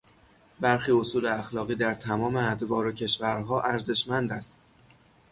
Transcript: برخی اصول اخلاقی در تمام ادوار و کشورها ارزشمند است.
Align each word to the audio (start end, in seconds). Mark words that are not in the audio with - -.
برخی 0.59 0.91
اصول 0.91 1.25
اخلاقی 1.25 1.75
در 1.75 1.93
تمام 1.93 2.35
ادوار 2.35 2.85
و 2.85 2.91
کشورها 2.91 3.61
ارزشمند 3.61 4.31
است. 4.31 4.61